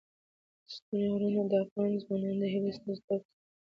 ستوني 0.73 1.03
غرونه 1.13 1.41
د 1.51 1.53
افغان 1.63 1.91
ځوانانو 2.01 2.39
د 2.41 2.43
هیلو 2.53 2.69
استازیتوب 2.73 3.21
کوي. 3.27 3.35